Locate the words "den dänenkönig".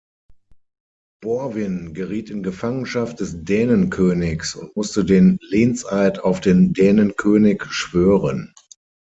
6.41-7.63